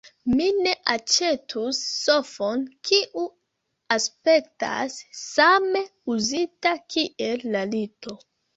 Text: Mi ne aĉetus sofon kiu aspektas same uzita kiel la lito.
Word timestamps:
Mi 0.37 0.45
ne 0.67 0.71
aĉetus 0.93 1.81
sofon 2.05 2.63
kiu 2.89 3.27
aspektas 3.99 4.99
same 5.21 5.85
uzita 6.17 6.77
kiel 6.97 7.49
la 7.57 7.67
lito. 7.79 8.21